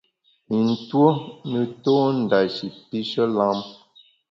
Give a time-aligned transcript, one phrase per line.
[0.55, 1.09] I ntue
[1.51, 3.57] ne tô ndashi pishe lam.